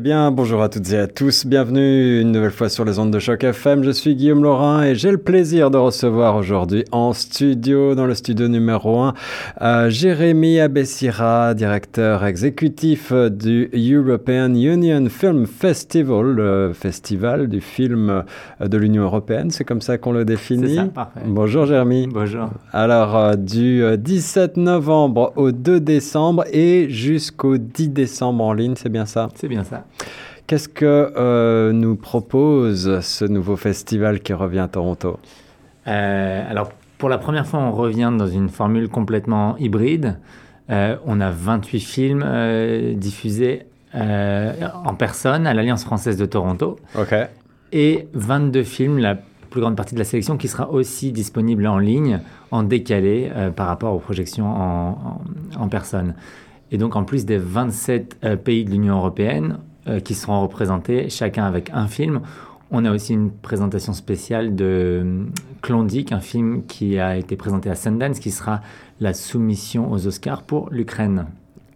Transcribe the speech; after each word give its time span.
Eh 0.00 0.02
bien, 0.02 0.30
bonjour 0.30 0.62
à 0.62 0.70
toutes 0.70 0.90
et 0.92 0.96
à 0.96 1.06
tous. 1.06 1.44
Bienvenue 1.44 2.22
une 2.22 2.32
nouvelle 2.32 2.52
fois 2.52 2.70
sur 2.70 2.86
les 2.86 2.98
ondes 2.98 3.10
de 3.10 3.18
choc 3.18 3.44
FM. 3.44 3.84
Je 3.84 3.90
suis 3.90 4.16
Guillaume 4.16 4.42
Laurin 4.42 4.82
et 4.82 4.94
j'ai 4.94 5.10
le 5.10 5.18
plaisir 5.18 5.70
de 5.70 5.76
recevoir 5.76 6.36
aujourd'hui 6.36 6.86
en 6.90 7.12
studio, 7.12 7.94
dans 7.94 8.06
le 8.06 8.14
studio 8.14 8.48
numéro 8.48 8.98
1, 9.00 9.14
euh, 9.60 9.90
Jérémy 9.90 10.58
Abessira, 10.58 11.52
directeur 11.52 12.24
exécutif 12.24 13.12
du 13.12 13.68
European 13.74 14.54
Union 14.54 15.06
Film 15.10 15.46
Festival, 15.46 16.24
le 16.24 16.72
festival 16.72 17.48
du 17.48 17.60
film 17.60 18.24
de 18.58 18.76
l'Union 18.78 19.02
européenne. 19.02 19.50
C'est 19.50 19.64
comme 19.64 19.82
ça 19.82 19.98
qu'on 19.98 20.12
le 20.12 20.24
définit. 20.24 20.76
C'est 20.76 20.76
ça, 20.76 20.84
parfait. 20.84 21.20
Bonjour 21.26 21.66
Jérémy. 21.66 22.06
Bonjour. 22.06 22.48
Alors, 22.72 23.14
euh, 23.18 23.34
du 23.34 23.82
17 23.98 24.56
novembre 24.56 25.34
au 25.36 25.52
2 25.52 25.78
décembre 25.78 26.44
et 26.50 26.88
jusqu'au 26.88 27.58
10 27.58 27.90
décembre 27.90 28.44
en 28.44 28.54
ligne, 28.54 28.76
c'est 28.76 28.88
bien 28.88 29.04
ça? 29.04 29.28
C'est 29.34 29.48
bien 29.48 29.62
ça. 29.62 29.84
Qu'est-ce 30.46 30.68
que 30.68 31.12
euh, 31.16 31.72
nous 31.72 31.94
propose 31.96 33.00
ce 33.00 33.24
nouveau 33.24 33.56
festival 33.56 34.20
qui 34.20 34.32
revient 34.32 34.58
à 34.60 34.68
Toronto? 34.68 35.18
Euh, 35.86 36.50
alors, 36.50 36.72
pour 36.98 37.08
la 37.08 37.18
première 37.18 37.46
fois, 37.46 37.60
on 37.60 37.72
revient 37.72 38.12
dans 38.16 38.26
une 38.26 38.48
formule 38.48 38.88
complètement 38.88 39.56
hybride. 39.58 40.18
Euh, 40.70 40.96
on 41.06 41.20
a 41.20 41.30
28 41.30 41.80
films 41.80 42.94
diffusés 42.96 43.62
en 43.94 44.94
personne 44.96 45.46
à 45.46 45.54
l'Alliance 45.54 45.84
française 45.84 46.16
de 46.16 46.26
Toronto 46.26 46.78
Ok. 46.96 47.12
et 47.72 48.06
22 48.14 48.62
films, 48.62 48.98
la 48.98 49.16
plus 49.50 49.60
grande 49.60 49.74
partie 49.76 49.94
de 49.94 49.98
la 49.98 50.04
sélection, 50.04 50.36
qui 50.36 50.46
sera 50.46 50.70
aussi 50.70 51.10
disponible 51.10 51.66
en 51.66 51.78
ligne, 51.78 52.20
en 52.52 52.62
décalé 52.62 53.30
par 53.56 53.66
rapport 53.66 53.94
aux 53.94 53.98
projections 53.98 54.46
en, 54.46 54.88
en- 55.56 55.60
en 55.62 55.68
personne. 55.68 56.14
Et 56.70 56.78
donc, 56.78 56.94
en 56.94 57.02
plus 57.02 57.24
des 57.26 57.38
27 57.38 58.18
euh, 58.22 58.36
pays 58.36 58.64
de 58.64 58.70
l'Union 58.70 58.96
européenne 58.96 59.58
qui 59.98 60.14
seront 60.14 60.42
représentés, 60.42 61.08
chacun 61.10 61.44
avec 61.44 61.70
un 61.72 61.88
film, 61.88 62.20
on 62.70 62.84
a 62.84 62.92
aussi 62.92 63.14
une 63.14 63.32
présentation 63.32 63.92
spéciale 63.92 64.54
de 64.54 64.64
euh, 65.04 65.24
Klondike, 65.60 66.12
un 66.12 66.20
film 66.20 66.64
qui 66.66 66.98
a 67.00 67.16
été 67.16 67.34
présenté 67.36 67.68
à 67.68 67.74
Sundance, 67.74 68.20
qui 68.20 68.30
sera 68.30 68.60
la 69.00 69.12
soumission 69.12 69.90
aux 69.90 70.06
Oscars 70.06 70.42
pour 70.42 70.70
l'Ukraine. 70.70 71.26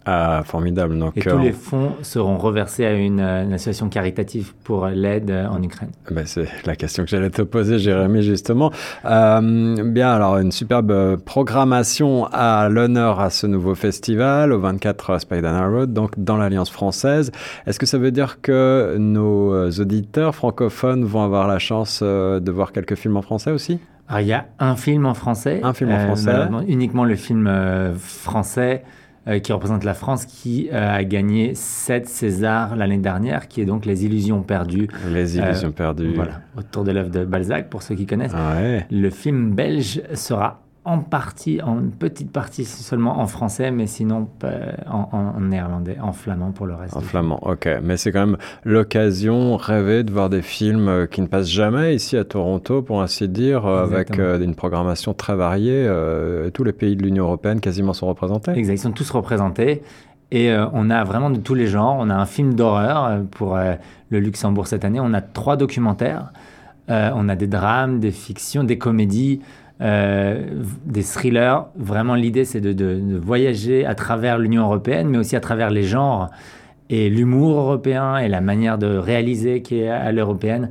Ah, 0.07 0.43
formidable. 0.45 0.99
Donc, 0.99 1.17
Et 1.17 1.23
tous 1.23 1.31
euh, 1.31 1.39
les 1.39 1.53
fonds 1.53 1.93
seront 2.03 2.37
reversés 2.37 2.85
à 2.85 2.93
une, 2.93 3.21
une 3.21 3.55
association 3.55 3.89
caritative 3.89 4.53
pour 4.63 4.87
l'aide 4.89 5.31
euh, 5.31 5.47
en 5.47 5.63
Ukraine. 5.63 5.93
ben, 6.11 6.27
c'est 6.27 6.47
la 6.67 6.77
question 6.77 7.05
que 7.05 7.09
j'allais 7.09 7.31
te 7.31 7.41
poser, 7.41 7.79
Jérémy, 7.79 8.23
justement. 8.23 8.71
Euh, 9.07 9.83
bien, 9.83 10.13
alors, 10.13 10.37
une 10.37 10.53
superbe 10.53 11.17
programmation 11.25 12.27
à 12.33 12.69
l'honneur 12.69 13.19
à 13.19 13.31
ce 13.31 13.47
nouveau 13.47 13.75
festival, 13.75 14.53
au 14.53 14.61
24 14.61 15.21
Spider 15.21 15.49
Road, 15.49 15.95
donc 15.95 16.13
dans 16.19 16.37
l'Alliance 16.37 16.71
française. 16.71 17.33
Est-ce 17.67 17.79
que 17.79 17.87
ça 17.87 17.97
veut 17.97 18.11
dire 18.11 18.43
que 18.43 18.97
nos 18.99 19.71
auditeurs 19.71 20.35
francophones 20.35 21.05
vont 21.05 21.23
avoir 21.23 21.49
la 21.49 21.59
chance 21.59 22.03
de 22.03 22.51
voir 22.51 22.73
quelques 22.73 22.97
films 22.97 23.17
en 23.17 23.23
français 23.23 23.53
aussi? 23.53 23.79
Alors, 24.09 24.21
il 24.21 24.27
y 24.27 24.35
a 24.35 24.45
un 24.59 24.77
film 24.77 25.07
en 25.07 25.15
français. 25.15 25.61
Un 25.63 25.73
film 25.73 25.93
en 25.93 25.99
français. 25.99 26.37
uniquement 26.69 27.05
le 27.05 27.17
film 27.17 27.51
français 27.99 28.83
euh, 29.29 29.39
qui 29.39 29.53
représente 29.53 29.85
la 29.85 29.95
France, 29.95 30.27
qui 30.27 30.69
euh, 30.73 30.97
a 30.97 31.05
gagné 31.05 31.55
7 31.55 32.07
Césars 32.09 32.77
l'année 32.77 32.99
dernière, 32.99 33.49
qui 33.49 33.61
est 33.61 33.65
donc 33.65 33.87
Les 33.87 34.05
Illusions 34.05 34.43
perdues. 34.43 34.89
Les 35.11 35.39
illusions 35.39 35.69
Euh, 35.69 35.73
perdues. 35.73 36.13
Voilà, 36.15 36.41
autour 36.57 36.85
de 36.85 36.93
l'œuvre 36.93 37.11
de 37.11 37.25
Balzac, 37.25 37.69
pour 37.71 37.83
ceux 37.83 37.95
qui 37.95 38.07
connaissent. 38.07 38.35
Ouais. 38.35 38.87
Le 38.91 39.11
film 39.11 39.55
belge 39.55 40.03
sera 40.15 40.61
en 40.87 40.99
partie, 40.99 41.63
en 41.63 41.81
une 41.81 41.91
petite 41.93 42.31
partie 42.31 42.67
seulement 42.67 43.19
en 43.19 43.27
français, 43.27 43.71
mais 43.71 43.87
sinon 43.87 44.29
en, 44.87 45.41
néerlandais, 45.41 45.97
en 46.01 46.13
flamand 46.13 46.53
pour 46.53 46.67
le 46.67 46.75
reste. 46.75 46.95
En 46.97 47.01
flamand, 47.01 47.39
ok. 47.43 47.69
Mais 47.83 47.97
c'est 47.97 48.13
quand 48.13 48.27
même 48.27 48.37
l'occasion 48.65 49.57
rêvée 49.57 50.05
de 50.05 50.13
voir 50.13 50.29
des 50.29 50.43
films 50.43 50.89
euh, 50.89 51.07
qui 51.07 51.23
ne 51.23 51.27
passent 51.27 51.49
jamais 51.51 51.95
ici 51.95 52.17
à 52.19 52.25
Toronto, 52.25 52.83
pour 52.83 53.01
ainsi 53.01 53.29
dire, 53.29 53.65
euh, 53.67 53.83
avec 53.83 54.19
euh, 54.19 54.39
une 54.39 54.55
programmation 54.55 55.15
très 55.15 55.35
variée. 55.35 55.87
euh, 55.87 56.51
tous 56.51 56.65
les 56.65 56.73
pays 56.75 56.97
de 56.97 57.03
l'Union 57.03 57.25
européenne 57.25 57.61
quasiment 57.61 57.95
sont 57.95 58.07
représentés. 58.07 58.51
Exact, 58.53 58.75
ils 58.75 58.79
sont 58.79 58.93
tous 58.93 59.11
représentés. 59.11 59.83
Et 60.31 60.51
euh, 60.53 60.67
on 60.75 60.91
a 60.91 61.03
vraiment 61.05 61.31
de 61.31 61.39
tous 61.39 61.55
les 61.55 61.67
genres. 61.67 61.97
On 61.99 62.11
a 62.11 62.15
un 62.15 62.27
film 62.27 62.55
d'horreur 62.55 63.23
pour 63.31 63.57
le 64.11 64.21
Luxembourg 64.21 64.67
cette 64.67 64.85
année. 64.85 65.01
On 65.01 65.15
a 65.15 65.23
trois 65.23 65.57
documentaires. 65.57 66.33
On 66.89 67.29
a 67.31 67.37
des 67.37 67.47
drames, 67.47 67.99
des 67.99 68.11
fictions, 68.11 68.63
des 68.65 68.77
comédies, 68.77 69.41
des 69.85 71.03
thrillers. 71.03 71.67
Vraiment, 71.77 72.15
l'idée, 72.15 72.45
c'est 72.45 72.61
de, 72.61 73.19
voyager 73.23 73.85
à 73.85 73.95
travers 73.95 74.39
l'Union 74.39 74.65
européenne, 74.65 75.09
mais 75.09 75.19
aussi 75.19 75.37
à 75.37 75.41
travers 75.41 75.71
les 75.71 75.83
genres 75.83 76.31
et 76.91 77.09
l'humour 77.11 77.59
européen 77.59 78.17
et 78.19 78.29
la 78.29 78.41
manière 78.41 78.79
de 78.79 78.97
réaliser 78.97 79.63
qui 79.63 79.81
est 79.81 79.89
à 79.89 80.13
l'européenne. 80.13 80.71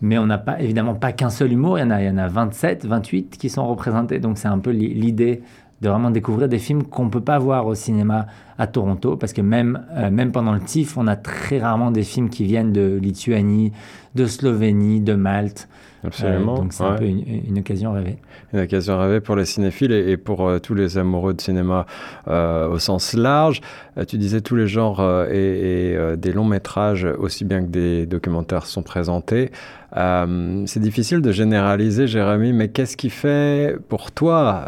Mais 0.00 0.18
on 0.18 0.26
n'a 0.26 0.38
pas, 0.38 0.60
évidemment 0.60 0.94
pas 0.94 1.12
qu'un 1.12 1.30
seul 1.30 1.52
humour. 1.52 1.78
Il 1.78 1.82
y, 1.82 1.84
en 1.84 1.90
a, 1.90 2.02
il 2.02 2.06
y 2.06 2.10
en 2.10 2.18
a 2.18 2.26
27, 2.28 2.84
28 2.86 3.36
qui 3.38 3.48
sont 3.48 3.66
représentés. 3.66 4.18
Donc, 4.18 4.38
c'est 4.38 4.48
un 4.48 4.58
peu 4.58 4.70
l'i- 4.70 4.94
l'idée 4.94 5.42
de 5.80 5.88
vraiment 5.88 6.10
découvrir 6.10 6.48
des 6.48 6.58
films 6.58 6.84
qu'on 6.84 7.04
ne 7.06 7.10
peut 7.10 7.20
pas 7.20 7.38
voir 7.38 7.66
au 7.66 7.74
cinéma 7.74 8.26
à 8.62 8.68
Toronto, 8.68 9.16
parce 9.16 9.32
que 9.32 9.40
même, 9.40 9.84
euh, 9.96 10.08
même 10.08 10.30
pendant 10.30 10.52
le 10.52 10.60
TIFF, 10.60 10.96
on 10.96 11.08
a 11.08 11.16
très 11.16 11.58
rarement 11.58 11.90
des 11.90 12.04
films 12.04 12.30
qui 12.30 12.44
viennent 12.44 12.72
de 12.72 12.96
Lituanie, 13.02 13.72
de 14.14 14.26
Slovénie, 14.26 15.00
de 15.00 15.14
Malte. 15.14 15.68
Euh, 16.04 16.08
Absolument. 16.08 16.56
donc 16.56 16.72
c'est 16.72 16.82
un 16.82 16.94
peu 16.94 17.04
une, 17.04 17.22
une 17.48 17.58
occasion 17.58 17.92
rêvée. 17.92 18.16
Une 18.52 18.60
occasion 18.60 18.98
rêvée 18.98 19.20
pour 19.20 19.36
les 19.36 19.44
cinéphiles 19.44 19.92
et, 19.92 20.10
et 20.10 20.16
pour 20.16 20.46
euh, 20.46 20.58
tous 20.58 20.74
les 20.74 20.98
amoureux 20.98 21.32
de 21.32 21.40
cinéma 21.40 21.86
euh, 22.26 22.68
au 22.68 22.78
sens 22.78 23.14
large. 23.14 23.60
Tu 24.08 24.18
disais 24.18 24.40
tous 24.40 24.56
les 24.56 24.66
genres 24.66 25.02
et, 25.30 25.92
et, 25.92 26.16
des 26.16 26.32
longs 26.32 26.46
métrages, 26.46 27.06
aussi 27.18 27.44
bien 27.44 27.60
que 27.62 27.68
des 27.68 28.06
documentaires, 28.06 28.64
sont 28.64 28.82
présentés. 28.82 29.50
C'est 29.94 30.80
difficile 30.80 31.20
de 31.20 31.30
généraliser, 31.30 32.06
Jérémy, 32.06 32.54
mais 32.54 32.68
qu'est-ce 32.68 32.96
qui 32.96 33.10
fait 33.10 33.76
pour 33.90 34.12
toi 34.12 34.64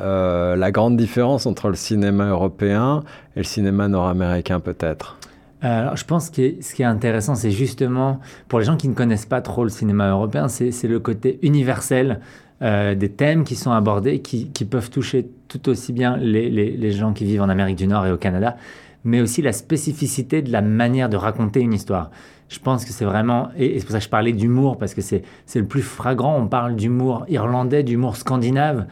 la 0.59 0.71
grande 0.73 0.99
différence 0.99 1.47
entre 1.47 1.69
le 1.69 1.75
cinéma 1.75 2.27
européen 2.27 3.03
et 3.37 3.41
le 3.41 3.45
cinéma 3.45 3.89
nord-américain 3.89 4.61
peut-être? 4.61 5.19
Euh, 5.65 5.81
Alors, 5.81 5.97
je 5.97 6.05
pense 6.05 6.31
que 6.31 6.61
ce 6.61 6.75
qui 6.75 6.83
est 6.83 6.87
intéressant, 6.87 7.35
c'est 7.35 7.51
justement, 7.51 8.21
pour 8.49 8.59
les 8.59 8.65
gens 8.65 8.77
qui 8.77 8.89
ne 8.89 8.95
connaissent 8.95 9.27
pas 9.27 9.41
trop 9.41 9.65
le 9.65 9.71
cinéma 9.71 10.11
européen, 10.11 10.49
c'est 10.49 10.89
le 10.89 11.01
côté 11.01 11.39
universel 11.43 12.21
euh, 12.63 12.95
des 12.95 13.11
thèmes 13.11 13.45
qui 13.45 13.57
sont 13.57 13.73
abordés, 13.73 14.21
qui, 14.21 14.47
peuvent 14.65 14.91
toucher 14.91 15.29
tout 15.49 15.69
aussi 15.69 15.93
bien 15.93 16.17
les, 16.17 16.93
gens 16.93 17.13
qui 17.13 17.25
vivent 17.25 17.43
en 17.43 17.49
Amérique 17.49 17.77
du 17.77 17.87
Nord 17.87 18.07
et 18.07 18.13
au 18.13 18.17
Canada, 18.17 18.57
mais 19.05 19.21
aussi 19.21 19.43
la 19.43 19.53
spécificité 19.53 20.43
de 20.43 20.53
la 20.53 20.63
manière 20.63 21.09
de 21.09 21.17
raconter 21.17 21.61
une 21.61 21.73
histoire. 21.73 22.11
Je 22.49 22.59
pense 22.59 22.85
que 22.85 22.93
c'est 22.93 23.05
vraiment, 23.05 23.49
et 23.57 23.75
et 23.75 23.79
c'est 23.79 23.87
pour 23.87 23.93
ça 23.93 23.99
que 23.99 24.05
je 24.05 24.11
parlais 24.11 24.33
d'humour, 24.33 24.77
parce 24.79 24.95
que 24.95 25.01
c'est 25.01 25.25
le 25.55 25.65
plus 25.65 25.83
fragrant, 25.83 26.39
on 26.39 26.47
parle 26.47 26.77
d'humour 26.77 27.25
irlandais, 27.29 27.83
d'humour 27.83 28.17
scandinave, 28.17 28.87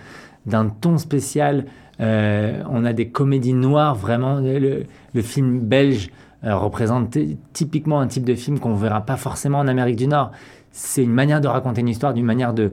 d'un 0.47 0.69
ton 0.69 0.99
spécial. 0.99 1.67
Euh, 2.01 2.63
on 2.71 2.85
a 2.85 2.93
des 2.93 3.09
comédies 3.09 3.53
noires, 3.53 3.95
vraiment, 3.95 4.41
le, 4.41 4.85
le 5.15 5.23
film 5.23 5.61
belge 5.61 6.09
euh, 6.45 6.57
représente 6.57 7.17
typiquement 7.53 8.01
un 8.01 8.07
type 8.09 8.25
de 8.25 8.35
film 8.35 8.59
qu'on 8.59 8.71
ne 8.75 8.79
verra 8.79 9.03
pas 9.03 9.17
forcément 9.17 9.59
en 9.59 9.69
Amérique 9.69 9.97
du 9.97 10.09
Nord. 10.09 10.33
C'est 10.73 11.05
une 11.05 11.13
manière 11.13 11.41
de 11.41 11.49
raconter 11.49 11.83
une 11.83 11.89
histoire, 11.89 12.15
d'une 12.15 12.25
manière 12.25 12.55
de, 12.55 12.73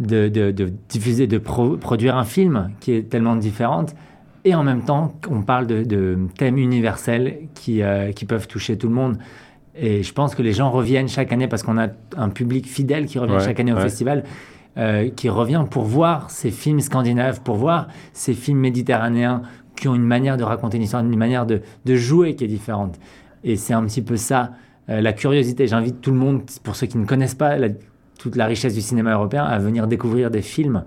de, 0.00 0.28
de- 0.28 0.50
de 0.50 0.72
diffuser, 0.88 1.26
de 1.26 1.38
pro- 1.38 1.76
produire 1.76 2.16
un 2.16 2.24
film 2.24 2.70
qui 2.80 2.92
est 2.92 3.08
tellement 3.08 3.36
différente. 3.36 3.94
Et 4.44 4.56
en 4.56 4.64
même 4.64 4.82
temps, 4.82 5.14
on 5.30 5.42
parle 5.42 5.68
de, 5.68 5.84
de 5.84 6.18
thèmes 6.36 6.58
universels 6.58 7.38
qui, 7.54 7.80
euh, 7.80 8.10
qui 8.10 8.24
peuvent 8.24 8.48
toucher 8.48 8.76
tout 8.76 8.88
le 8.88 8.94
monde. 8.94 9.18
Et 9.78 10.02
je 10.02 10.12
pense 10.12 10.34
que 10.34 10.42
les 10.42 10.52
gens 10.52 10.70
reviennent 10.70 11.08
chaque 11.08 11.32
année 11.32 11.46
parce 11.46 11.62
qu'on 11.62 11.78
a 11.78 11.86
un 12.16 12.28
public 12.28 12.66
fidèle 12.66 13.06
qui 13.06 13.18
revient 13.20 13.34
Ouais, 13.34 13.40
chaque 13.44 13.60
année 13.60 13.72
au 13.72 13.76
ouais. 13.76 13.82
festival, 13.82 14.24
euh, 14.78 15.10
qui 15.10 15.28
revient 15.28 15.64
pour 15.70 15.84
voir 15.84 16.30
ces 16.30 16.50
films 16.50 16.80
scandinaves, 16.80 17.42
pour 17.42 17.56
voir 17.56 17.88
ces 18.12 18.32
films 18.34 18.58
méditerranéens 18.58 19.42
qui 19.76 19.88
ont 19.88 19.94
une 19.94 20.04
manière 20.06 20.36
de 20.36 20.44
raconter 20.44 20.76
une 20.76 20.84
histoire, 20.84 21.02
une 21.04 21.16
manière 21.16 21.44
de, 21.46 21.60
de 21.84 21.94
jouer 21.96 22.34
qui 22.36 22.44
est 22.44 22.48
différente. 22.48 22.98
Et 23.44 23.56
c'est 23.56 23.74
un 23.74 23.84
petit 23.84 24.02
peu 24.02 24.16
ça, 24.16 24.52
euh, 24.88 25.00
la 25.00 25.12
curiosité. 25.12 25.66
J'invite 25.66 26.00
tout 26.00 26.10
le 26.10 26.16
monde, 26.18 26.42
pour 26.62 26.76
ceux 26.76 26.86
qui 26.86 26.98
ne 26.98 27.04
connaissent 27.06 27.34
pas 27.34 27.56
la- 27.58 27.68
toute 28.18 28.36
la 28.36 28.46
richesse 28.46 28.74
du 28.74 28.80
cinéma 28.80 29.12
européen, 29.14 29.44
à 29.44 29.58
venir 29.58 29.86
découvrir 29.88 30.30
des 30.30 30.42
films 30.42 30.84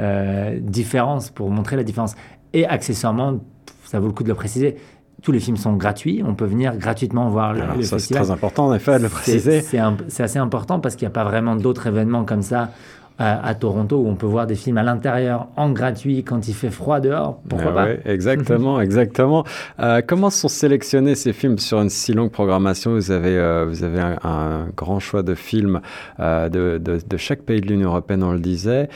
euh, 0.00 0.58
différents 0.60 1.18
pour 1.34 1.50
montrer 1.50 1.76
la 1.76 1.82
différence. 1.84 2.14
Et 2.54 2.66
accessoirement, 2.66 3.38
ça 3.84 4.00
vaut 4.00 4.06
le 4.06 4.12
coup 4.12 4.22
de 4.22 4.28
le 4.28 4.34
préciser, 4.34 4.76
tous 5.22 5.32
les 5.32 5.40
films 5.40 5.58
sont 5.58 5.74
gratuits. 5.74 6.22
On 6.26 6.34
peut 6.34 6.46
venir 6.46 6.74
gratuitement 6.78 7.28
voir 7.28 7.52
le, 7.52 7.60
Alors, 7.62 7.76
le 7.76 7.82
ça, 7.82 7.98
c'est 7.98 8.14
très 8.14 8.30
important, 8.30 8.68
en 8.68 8.74
effet, 8.74 8.96
de 8.98 9.02
le 9.04 9.08
préciser. 9.10 9.60
C'est 9.60 10.22
assez 10.22 10.38
important 10.38 10.80
parce 10.80 10.96
qu'il 10.96 11.06
n'y 11.06 11.10
a 11.12 11.14
pas 11.14 11.24
vraiment 11.24 11.56
d'autres 11.56 11.86
événements 11.86 12.24
comme 12.24 12.40
ça 12.42 12.70
à, 13.20 13.54
Toronto 13.54 13.98
où 13.98 14.08
on 14.08 14.14
peut 14.14 14.26
voir 14.26 14.46
des 14.46 14.54
films 14.54 14.78
à 14.78 14.82
l'intérieur 14.82 15.48
en 15.56 15.70
gratuit 15.70 16.24
quand 16.24 16.48
il 16.48 16.54
fait 16.54 16.70
froid 16.70 17.00
dehors. 17.00 17.40
Pourquoi 17.48 17.72
ah 17.76 17.84
pas 17.84 18.10
Exactement, 18.10 18.80
exactement. 18.80 19.44
Euh, 19.78 20.00
comment 20.06 20.30
sont 20.30 20.48
sélectionnés 20.48 21.14
ces 21.14 21.34
films 21.34 21.58
sur 21.58 21.82
une 21.82 21.90
si 21.90 22.14
longue 22.14 22.30
programmation? 22.30 22.94
Vous 22.94 23.10
avez, 23.10 23.36
euh, 23.36 23.66
vous 23.68 23.84
avez 23.84 24.00
un, 24.00 24.68
grand 24.74 25.00
choix 25.00 25.22
de 25.22 25.34
films 25.34 25.80
euh, 26.18 26.48
de, 26.48 26.78
de, 26.78 27.16
chaque 27.18 27.42
pays 27.42 27.60
de 27.60 27.66
l'Union 27.66 27.90
européenne, 27.90 28.22
on 28.22 28.32
le 28.32 28.40
disait. 28.40 28.88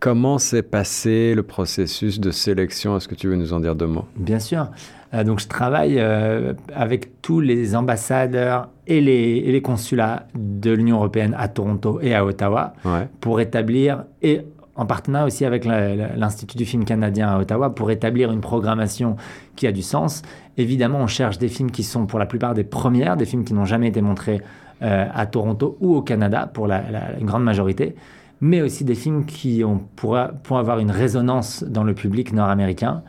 Comment 0.00 0.38
s'est 0.38 0.62
passé 0.62 1.34
le 1.34 1.42
processus 1.42 2.20
de 2.20 2.30
sélection? 2.30 2.96
Est-ce 2.96 3.08
que 3.08 3.14
tu 3.14 3.28
veux 3.28 3.36
nous 3.36 3.52
en 3.52 3.60
dire 3.60 3.74
deux 3.74 3.86
mots? 3.86 4.06
Bien 4.16 4.38
sûr. 4.38 4.68
Euh, 5.14 5.24
donc 5.24 5.40
je 5.40 5.48
travaille 5.48 5.98
euh, 5.98 6.52
avec 6.74 7.22
tous 7.22 7.40
les 7.40 7.74
ambassadeurs 7.74 8.68
et 8.86 9.00
les, 9.00 9.62
consulats 9.62 10.26
de 10.34 10.70
l'Union 10.70 10.96
européenne 10.96 11.34
à 11.38 11.48
Toronto 11.48 11.98
et 12.00 12.14
à 12.14 12.24
Ottawa 12.24 12.72
pour 13.20 13.40
établir, 13.40 14.04
et 14.22 14.42
en 14.76 14.86
partenariat 14.86 15.26
aussi 15.26 15.44
avec 15.44 15.64
l'Institut 15.64 16.56
du 16.56 16.64
film 16.64 16.84
canadien 16.84 17.28
à 17.28 17.38
Ottawa, 17.38 17.74
pour 17.74 17.90
établir 17.90 18.30
une 18.30 18.40
programmation 18.40 19.16
qui 19.56 19.66
a 19.66 19.72
du 19.72 19.82
sens. 19.82 20.22
Évidemment, 20.56 21.00
on 21.00 21.06
cherche 21.06 21.38
des 21.38 21.48
films 21.48 21.70
qui 21.70 21.82
sont 21.82 22.06
pour 22.06 22.18
la 22.18 22.26
plupart 22.26 22.54
des 22.54 22.64
premières, 22.64 23.16
des 23.16 23.26
films 23.26 23.44
qui 23.44 23.54
n'ont 23.54 23.66
jamais 23.66 23.88
été 23.88 24.00
montrés 24.00 24.40
euh, 24.80 25.06
à 25.12 25.26
Toronto 25.26 25.76
ou 25.80 25.96
au 25.96 26.02
Canada 26.02 26.48
pour 26.52 26.68
la, 26.68 26.82
grande 27.20 27.42
majorité 27.42 27.96
mais 28.40 28.62
aussi 28.62 28.84
des 28.84 28.94
films 28.94 29.24
qui 29.24 29.64
ont, 29.64 29.78
pour 29.96 30.16
avoir 30.58 30.78
une 30.78 30.90
résonance 30.90 31.64
dans 31.64 31.84
le 31.84 31.94
public 31.94 32.32
nord-américain. 32.32 33.02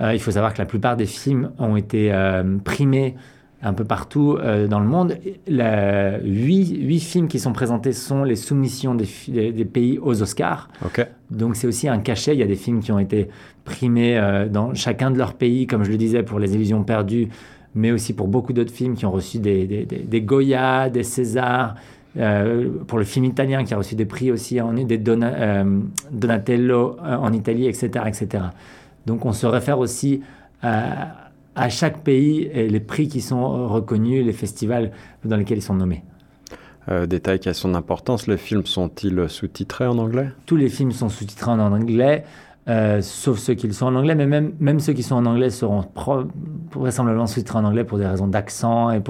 Euh, 0.00 0.14
il 0.14 0.20
faut 0.20 0.32
savoir 0.32 0.52
que 0.52 0.58
la 0.58 0.66
plupart 0.66 0.96
des 0.96 1.06
films 1.06 1.50
ont 1.58 1.76
été 1.76 2.12
euh, 2.12 2.58
primés 2.64 3.14
un 3.62 3.72
peu 3.72 3.84
partout 3.84 4.36
euh, 4.38 4.66
dans 4.66 4.80
le 4.80 4.86
monde. 4.86 5.16
huit, 5.46 7.00
films 7.00 7.28
qui 7.28 7.38
sont 7.38 7.52
présentés 7.52 7.92
sont 7.92 8.24
les 8.24 8.36
soumissions 8.36 8.94
des, 8.94 9.64
pays 9.64 9.98
aux 9.98 10.20
Oscars. 10.20 10.68
Donc 11.30 11.56
c'est 11.56 11.66
aussi 11.66 11.88
un 11.88 11.98
cachet. 11.98 12.34
Il 12.34 12.40
y 12.40 12.42
a 12.42 12.46
des 12.46 12.56
films 12.56 12.80
qui 12.80 12.92
ont 12.92 12.98
été 12.98 13.28
primés 13.64 14.20
dans 14.50 14.74
chacun 14.74 15.10
de 15.10 15.16
leurs 15.16 15.34
pays, 15.34 15.66
comme 15.66 15.84
je 15.84 15.90
le 15.90 15.96
disais, 15.96 16.22
pour 16.22 16.38
Les 16.38 16.54
Illusions 16.54 16.82
perdues, 16.84 17.28
mais 17.74 17.90
aussi 17.90 18.12
pour 18.12 18.28
beaucoup 18.28 18.52
d'autres 18.52 18.72
films 18.72 18.96
qui 18.96 19.06
ont 19.06 19.12
reçu 19.12 19.38
des, 19.38 19.86
des 19.86 20.20
Goya, 20.20 20.90
des 20.90 21.02
Césars. 21.02 21.74
Pour 22.14 22.98
le 22.98 23.04
film 23.04 23.24
italien 23.24 23.64
qui 23.64 23.74
a 23.74 23.76
reçu 23.76 23.94
des 23.94 24.04
prix 24.04 24.30
aussi, 24.30 24.58
des 24.86 24.98
Donatello 24.98 26.96
en 27.00 27.32
Italie, 27.32 27.66
etc., 27.66 28.04
etc. 28.06 28.44
Donc 29.06 29.24
on 29.24 29.32
se 29.32 29.46
réfère 29.46 29.78
aussi 29.78 30.22
à, 30.62 31.68
chaque 31.68 32.02
pays 32.02 32.48
et 32.52 32.68
les 32.68 32.80
prix 32.80 33.08
qui 33.08 33.20
sont 33.20 33.68
reconnus, 33.68 34.24
les 34.24 34.32
festivals 34.32 34.92
dans 35.24 35.36
lesquels 35.36 35.58
ils 35.58 35.62
sont 35.62 35.74
nommés. 35.74 36.02
Euh, 36.88 37.06
détail 37.06 37.38
qui 37.38 37.48
a 37.48 37.54
son 37.54 37.74
importance, 37.74 38.26
les 38.26 38.36
films 38.36 38.66
sont-ils 38.66 39.28
sous-titrés 39.28 39.86
en 39.86 39.98
anglais? 39.98 40.28
Tous 40.46 40.56
les 40.56 40.68
films 40.68 40.92
sont 40.92 41.08
sous-titrés 41.08 41.50
en 41.50 41.60
anglais, 41.60 42.24
euh, 42.68 43.02
sauf 43.02 43.38
ceux 43.38 43.54
qui 43.54 43.70
sont 43.72 43.86
en 43.86 43.94
anglais, 43.94 44.14
mais 44.14 44.26
même, 44.26 44.52
même 44.58 44.80
ceux 44.80 44.94
qui 44.94 45.02
sont 45.02 45.16
en 45.16 45.26
anglais 45.26 45.50
seront 45.50 45.84
vraisemblablement 46.72 47.26
sous-titrés 47.26 47.58
en 47.58 47.64
anglais 47.64 47.84
pour 47.84 47.98
des 47.98 48.06
raisons 48.06 48.26
d'accent 48.26 48.90
et, 48.90 49.02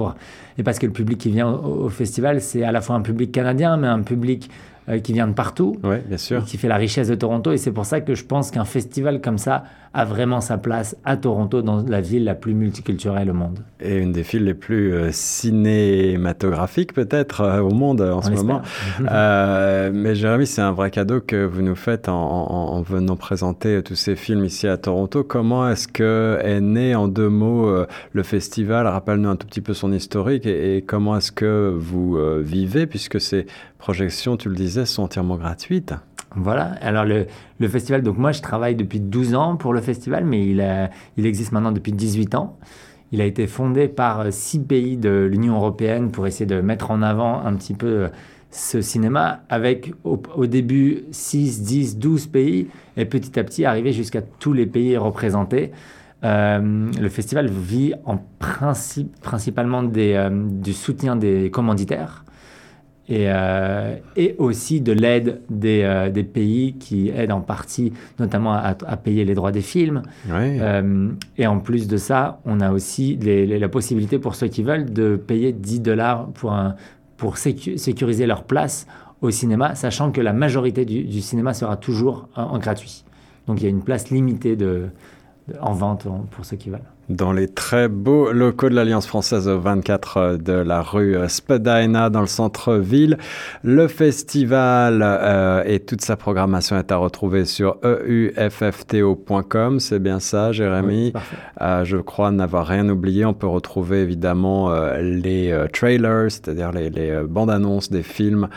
et 0.57 0.63
parce 0.63 0.77
que 0.77 0.85
le 0.85 0.91
public 0.91 1.17
qui 1.17 1.29
vient 1.29 1.49
au 1.49 1.89
festival, 1.89 2.41
c'est 2.41 2.63
à 2.63 2.71
la 2.71 2.81
fois 2.81 2.95
un 2.95 3.01
public 3.01 3.31
canadien, 3.31 3.77
mais 3.77 3.87
un 3.87 4.01
public 4.01 4.49
euh, 4.87 4.99
qui 4.99 5.13
vient 5.13 5.27
de 5.27 5.33
partout, 5.33 5.77
bien 6.07 6.17
sûr. 6.17 6.45
qui 6.45 6.57
fait 6.57 6.67
la 6.67 6.75
richesse 6.75 7.07
de 7.07 7.15
Toronto. 7.15 7.51
Et 7.51 7.57
c'est 7.57 7.71
pour 7.71 7.85
ça 7.85 8.01
que 8.01 8.13
je 8.13 8.23
pense 8.23 8.51
qu'un 8.51 8.65
festival 8.65 9.19
comme 9.19 9.39
ça 9.39 9.63
a 9.95 10.05
vraiment 10.05 10.41
sa 10.41 10.59
place 10.59 10.95
à 11.05 11.17
Toronto, 11.17 11.61
dans 11.63 11.81
la 11.81 12.01
ville 12.01 12.25
la 12.25 12.35
plus 12.35 12.53
multiculturelle 12.53 13.31
au 13.31 13.33
monde. 13.33 13.59
Et 13.79 13.97
une 13.97 14.11
des 14.11 14.21
villes 14.21 14.43
les 14.43 14.53
plus 14.53 14.93
euh, 14.93 15.09
cinématographiques 15.11 16.93
peut-être 16.93 17.41
euh, 17.41 17.61
au 17.61 17.71
monde 17.71 18.01
en 18.01 18.21
ce 18.21 18.29
moment. 18.29 18.61
mais 18.99 20.13
Jérémy, 20.13 20.45
c'est 20.45 20.61
un 20.61 20.73
vrai 20.73 20.91
cadeau 20.91 21.19
que 21.19 21.45
vous 21.45 21.63
nous 21.63 21.75
faites 21.75 22.07
en, 22.07 22.81
venant 22.81 23.15
présenter 23.15 23.81
tous 23.81 23.95
ces 23.95 24.15
films 24.15 24.45
ici 24.45 24.67
à 24.67 24.77
Toronto. 24.77 25.23
Comment 25.23 25.67
est-ce 25.67 25.87
que 25.87 26.37
est 26.43 26.61
né 26.61 26.93
en 26.93 27.07
deux 27.07 27.29
mots 27.29 27.73
le 28.11 28.23
festival? 28.23 28.85
Rappelle-nous 28.85 29.29
un 29.29 29.35
tout 29.35 29.47
petit 29.47 29.61
peu 29.61 29.73
son 29.73 29.91
historique 29.91 30.45
et, 30.45 30.77
et 30.77 30.81
comment 30.83 31.17
est-ce 31.17 31.31
que 31.31 31.73
vous 31.75 32.19
vivez 32.43 32.85
puisque 32.85 33.19
c'est 33.21 33.47
projections, 33.85 34.35
tu 34.35 34.49
le 34.49 34.55
disais, 34.55 34.74
sont 34.83 35.03
entièrement 35.03 35.37
gratuites. 35.37 35.93
Voilà, 36.35 36.73
alors 36.81 37.05
le, 37.05 37.67
festival, 37.67 38.01
donc 38.01 38.17
moi 38.17 38.33
je 38.33 38.41
travaille 38.41 38.75
depuis 38.75 38.99
12 38.99 39.35
ans 39.35 39.55
pour 39.55 39.73
le 39.73 39.79
festival, 39.79 40.25
mais 40.25 40.45
il, 40.45 41.25
existe 41.25 41.53
maintenant 41.53 41.71
depuis 41.71 41.93
18 41.93 42.35
ans. 42.35 42.57
Il 43.11 43.21
a 43.21 43.25
été 43.25 43.47
fondé 43.47 43.87
par 43.87 44.33
six 44.33 44.59
pays 44.59 44.97
de 44.97 45.29
l'Union 45.31 45.55
européenne 45.55 46.11
pour 46.11 46.27
essayer 46.27 46.45
de 46.45 46.59
mettre 46.59 46.91
en 46.91 47.01
avant 47.01 47.39
un 47.45 47.53
petit 47.53 47.73
peu 47.73 47.87
euh, 47.87 48.07
ce 48.51 48.81
cinéma, 48.81 49.43
avec 49.49 49.93
au, 50.03 50.45
début 50.45 51.03
6, 51.11 51.61
10, 51.61 51.97
12 51.99 52.27
pays, 52.27 52.67
et 52.97 53.05
petit 53.05 53.39
à 53.39 53.43
petit 53.43 53.63
arriver 53.63 53.93
jusqu'à 53.93 54.21
tous 54.21 54.53
les 54.53 54.65
pays 54.65 54.97
représentés. 54.97 55.71
Euh, 56.23 56.89
le 56.99 57.09
festival 57.09 57.49
vit 57.49 57.93
principalement 59.21 59.83
euh, 59.95 60.29
du 60.31 60.73
soutien 60.73 61.15
des 61.15 61.51
commanditaires 61.51 62.25
et, 63.07 63.25
euh, 63.27 63.95
et 64.15 64.35
aussi 64.39 64.81
de 64.81 64.91
l'aide 64.91 65.41
des, 65.49 65.81
euh, 65.83 66.09
des, 66.09 66.23
pays 66.23 66.73
qui 66.79 67.09
aident 67.09 67.33
en 67.33 67.41
partie, 67.41 67.93
notamment 68.19 68.53
à, 68.53 68.73
payer 68.97 69.25
les 69.25 69.35
droits 69.35 69.51
des 69.51 69.61
films. 69.61 70.01
Euh, 70.31 71.11
et 71.37 71.45
en 71.45 71.59
plus 71.59 71.87
de 71.87 71.97
ça, 71.97 72.39
on 72.45 72.61
a 72.61 72.71
aussi 72.71 73.17
la 73.17 73.69
possibilité 73.69 74.17
pour 74.17 74.35
ceux 74.35 74.47
qui 74.47 74.63
veulent 74.63 74.91
de 74.91 75.15
payer 75.15 75.53
10 75.53 75.81
dollars 75.81 76.27
pour, 76.29 76.53
un, 76.53 76.75
pour 77.17 77.37
sécuriser 77.37 78.25
leur 78.25 78.43
place 78.43 78.87
au 79.21 79.29
cinéma, 79.29 79.75
sachant 79.75 80.11
que 80.11 80.21
la 80.21 80.33
majorité 80.33 80.83
du, 80.85 81.21
cinéma 81.21 81.53
sera 81.53 81.77
toujours 81.77 82.27
en, 82.35 82.57
gratuit. 82.57 83.05
Donc 83.47 83.61
il 83.61 83.65
y 83.65 83.67
a 83.67 83.69
une 83.69 83.83
place 83.83 84.09
limitée 84.09 84.55
de, 84.55 84.87
en 85.61 85.73
vente 85.73 86.07
pour 86.31 86.43
ceux 86.43 86.57
qui 86.57 86.71
veulent 86.71 86.81
dans 87.09 87.31
les 87.31 87.47
très 87.47 87.87
beaux 87.87 88.31
locaux 88.31 88.69
de 88.69 88.75
l'Alliance 88.75 89.05
française 89.05 89.47
24 89.47 90.17
euh, 90.17 90.37
de 90.37 90.53
la 90.53 90.81
rue 90.81 91.15
euh, 91.15 91.27
Spadina 91.27 92.09
dans 92.09 92.21
le 92.21 92.27
centre-ville. 92.27 93.17
Le 93.63 93.87
festival 93.87 95.01
euh, 95.03 95.63
et 95.65 95.79
toute 95.79 96.01
sa 96.01 96.15
programmation 96.17 96.77
est 96.77 96.91
à 96.91 96.97
retrouver 96.97 97.45
sur 97.45 97.77
euffto.com. 97.83 99.79
C'est 99.79 99.99
bien 99.99 100.19
ça, 100.19 100.51
Jérémy? 100.51 101.13
je 101.83 101.97
crois 101.97 102.31
n'avoir 102.31 102.65
rien 102.67 102.89
oublié. 102.89 103.23
On 103.25 103.33
peut 103.33 103.47
retrouver 103.47 104.01
évidemment 104.01 104.73
les 104.99 105.65
trailers, 105.71 106.31
c'est-à-dire 106.31 106.71
les, 106.71 106.89
les 106.89 107.21
bandes 107.27 107.49
annonces 107.49 107.89
des 107.89 108.03
films 108.03 108.47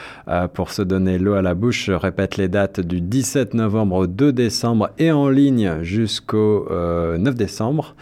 pour 0.55 0.71
se 0.71 0.83
donner 0.83 1.19
l'eau 1.19 1.35
à 1.35 1.43
la 1.43 1.55
bouche. 1.55 1.87
Je 1.87 1.93
répète 1.93 2.37
les 2.37 2.49
dates 2.49 2.81
du 2.81 3.01
17 3.01 3.55
novembre 3.55 3.97
au 3.97 4.07
2 4.07 4.33
décembre 4.33 4.91
et 4.99 5.11
en 5.13 5.29
ligne 5.29 5.83
jusqu'au 5.83 6.69
9 6.71 7.35
décembre. 7.35 7.95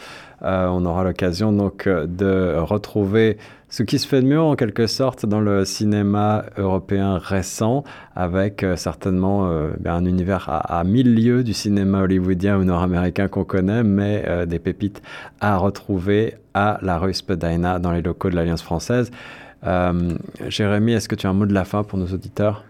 Euh, 0.42 0.66
on 0.66 0.84
aura 0.84 1.04
l'occasion 1.04 1.52
donc 1.52 1.86
euh, 1.86 2.06
de 2.06 2.56
retrouver 2.58 3.38
ce 3.68 3.82
qui 3.82 3.98
se 3.98 4.06
fait 4.06 4.20
de 4.20 4.26
mieux 4.26 4.40
en 4.40 4.54
quelque 4.54 4.86
sorte 4.86 5.26
dans 5.26 5.40
le 5.40 5.64
cinéma 5.64 6.44
européen 6.56 7.18
récent, 7.18 7.84
avec 8.14 8.62
euh, 8.62 8.76
certainement 8.76 9.50
ben, 9.80 9.94
un 9.94 10.04
univers 10.04 10.48
à, 10.48 10.84
mille 10.84 11.14
lieues 11.14 11.42
du 11.42 11.52
cinéma 11.52 12.02
hollywoodien 12.02 12.58
ou 12.58 12.64
nord-américain 12.64 13.28
qu'on 13.28 13.44
connaît, 13.44 13.82
mais 13.82 14.46
des 14.46 14.58
pépites 14.58 15.02
à 15.40 15.56
retrouver 15.56 16.34
à 16.54 16.78
la 16.82 16.98
rue 16.98 17.12
Spadina 17.12 17.78
dans 17.78 17.90
les 17.90 18.02
locaux 18.02 18.30
de 18.30 18.36
l'Alliance 18.36 18.62
française. 18.62 19.10
Jérémy, 20.48 20.92
est-ce 20.92 21.08
que 21.08 21.16
tu 21.16 21.26
as 21.26 21.30
un 21.30 21.34
mot 21.34 21.46
de 21.46 21.54
la 21.54 21.64
fin 21.64 21.82
pour 21.82 21.98
nos 21.98 22.06
auditeurs? 22.06 22.64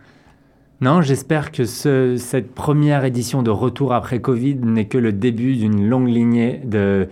Non, 0.81 1.03
j'espère 1.03 1.53
que 1.53 1.65
cette 1.65 2.55
première 2.55 3.05
édition 3.05 3.43
de 3.43 3.51
Retour 3.51 3.93
après 3.93 4.21
Covid 4.21 4.57
n'est 4.57 4.87
que 4.87 4.99
le 4.99 5.13
début 5.13 5.57
d'une 5.57 5.89
longue 5.89 6.09
lignée 6.09 6.61
de, 6.65 7.09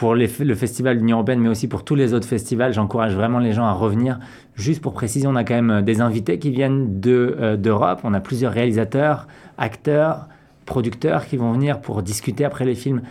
pour 0.00 0.14
le 0.14 0.54
festival 0.54 0.96
de 0.96 1.00
l'Union 1.00 1.18
européenne, 1.18 1.40
mais 1.40 1.50
aussi 1.50 1.68
pour 1.68 1.84
tous 1.84 1.94
les 1.94 2.14
autres 2.14 2.26
festivals. 2.26 2.72
J'encourage 2.72 3.14
vraiment 3.14 3.38
les 3.38 3.52
gens 3.52 3.66
à 3.66 3.72
revenir. 3.72 4.18
Juste 4.54 4.80
pour 4.80 4.94
préciser, 4.94 5.26
on 5.26 5.36
a 5.36 5.44
quand 5.44 5.60
même 5.60 5.82
des 5.82 6.00
invités 6.00 6.38
qui 6.38 6.50
viennent 6.50 7.02
euh, 7.06 7.58
d'Europe. 7.58 8.00
on 8.02 8.14
a 8.14 8.20
plusieurs 8.20 8.50
réalisateurs, 8.50 9.28
acteurs, 9.58 10.26
producteurs 10.70 11.26
qui 11.26 11.36
vont 11.36 11.52
venir 11.52 11.80
pour 11.80 12.00
discuter 12.00 12.44
après 12.44 12.64
les 12.64 12.76
films. 12.76 13.02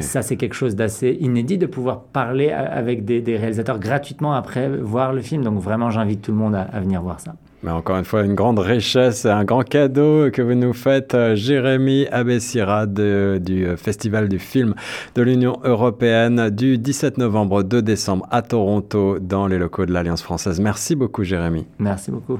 Ça, 0.00 0.22
c'est 0.22 0.36
quelque 0.36 0.54
chose 0.54 0.74
d'assez 0.74 1.18
inédit 1.20 1.58
de 1.58 1.66
pouvoir 1.66 2.00
parler 2.00 2.50
avec 2.50 3.04
des, 3.04 3.20
réalisateurs 3.36 3.78
gratuitement 3.78 4.32
après 4.32 4.68
voir 4.68 5.12
le 5.12 5.20
film. 5.20 5.44
Donc 5.44 5.60
vraiment, 5.60 5.90
j'invite 5.90 6.22
tout 6.22 6.32
le 6.32 6.38
monde 6.38 6.54
à 6.54 6.80
venir 6.80 7.02
voir 7.02 7.20
ça. 7.20 7.34
Mais 7.62 7.70
encore 7.70 7.96
une 7.96 8.04
fois, 8.04 8.22
une 8.22 8.34
grande 8.34 8.58
richesse, 8.58 9.24
un 9.24 9.44
grand 9.44 9.62
cadeau 9.62 10.30
que 10.30 10.42
vous 10.42 10.54
nous 10.54 10.74
faites, 10.74 11.14
euh, 11.14 11.34
Jérémy 11.34 12.06
Abessira 12.08 12.84
du 12.86 13.00
euh, 13.02 13.76
Festival 13.78 14.28
du 14.28 14.38
film 14.38 14.74
de 15.14 15.22
l'Union 15.22 15.58
européenne 15.64 16.50
du 16.50 16.76
17 16.76 17.16
novembre 17.16 17.62
2 17.62 17.80
décembre 17.80 18.26
à 18.30 18.42
Toronto 18.42 19.18
dans 19.18 19.46
les 19.46 19.56
locaux 19.56 19.86
de 19.86 19.92
l'Alliance 19.92 20.22
française. 20.22 20.60
Merci 20.60 20.94
beaucoup, 20.94 21.24
Jérémy. 21.24 21.66
Merci 21.78 22.10
beaucoup. 22.10 22.38